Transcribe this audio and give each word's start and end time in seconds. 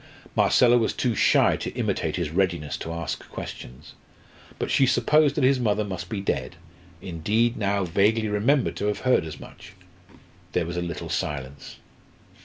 Marcella 0.35 0.79
was 0.79 0.93
too 0.93 1.13
shy 1.13 1.55
to 1.57 1.69
imitate 1.75 2.15
his 2.15 2.31
readiness 2.31 2.75
to 2.75 2.91
ask 2.91 3.29
questions. 3.29 3.93
But 4.57 4.71
she 4.71 4.87
supposed 4.87 5.35
that 5.35 5.43
his 5.43 5.59
mother 5.59 5.83
must 5.83 6.09
be 6.09 6.21
dead 6.21 6.55
indeed, 7.03 7.55
now 7.55 7.83
vaguely 7.83 8.27
remembered 8.27 8.75
to 8.77 8.87
have 8.87 9.01
heard 9.01 9.25
as 9.25 9.39
much. 9.39 9.73
There 10.53 10.65
was 10.65 10.75
a 10.75 10.81
little 10.81 11.09
silence. 11.09 11.77